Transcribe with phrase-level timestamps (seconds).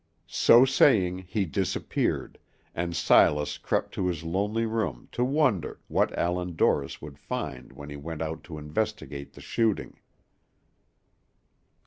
[0.25, 2.39] So saying he disappeared,
[2.73, 7.91] and Silas crept to his lonely room to wonder what Allan Dorris would find when
[7.91, 9.99] he went out to investigate the shooting.